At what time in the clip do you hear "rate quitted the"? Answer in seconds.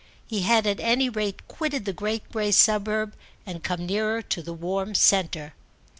1.09-1.93